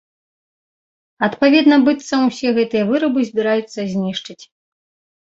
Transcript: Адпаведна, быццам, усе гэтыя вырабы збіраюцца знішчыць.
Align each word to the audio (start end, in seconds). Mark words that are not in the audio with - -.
Адпаведна, 1.27 1.75
быццам, 1.89 2.21
усе 2.33 2.57
гэтыя 2.59 2.83
вырабы 2.91 3.19
збіраюцца 3.31 3.79
знішчыць. 3.95 4.43